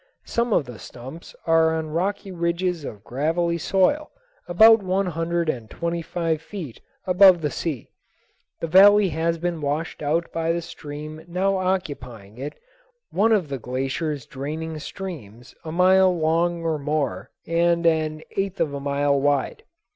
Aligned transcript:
Some 0.25 0.51
of 0.51 0.65
the 0.65 0.79
stumps 0.79 1.35
are 1.45 1.75
on 1.75 1.91
rocky 1.91 2.31
ridges 2.31 2.83
of 2.83 3.03
gravelly 3.03 3.59
soil 3.59 4.09
about 4.47 4.81
one 4.81 5.05
hundred 5.05 5.47
and 5.47 5.69
twenty 5.69 6.01
five 6.01 6.41
feet 6.41 6.81
above 7.05 7.39
the 7.41 7.51
sea. 7.51 7.91
The 8.61 8.65
valley 8.65 9.09
has 9.09 9.37
been 9.37 9.61
washed 9.61 10.01
out 10.01 10.31
by 10.33 10.53
the 10.53 10.61
stream 10.63 11.23
now 11.27 11.57
occupying 11.57 12.39
it, 12.39 12.53
one 13.11 13.31
of 13.31 13.47
the 13.47 13.59
glacier's 13.59 14.25
draining 14.25 14.79
streams 14.79 15.53
a 15.63 15.71
mile 15.71 16.17
long 16.17 16.63
or 16.63 16.79
more 16.79 17.29
and 17.45 17.85
an 17.85 18.23
eighth 18.35 18.59
of 18.59 18.73
a 18.73 18.79
mile 18.79 19.21
wide. 19.21 19.61